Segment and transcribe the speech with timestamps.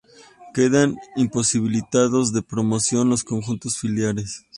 [0.55, 4.43] Quedan imposibilitados de promoción los conjuntos filiales.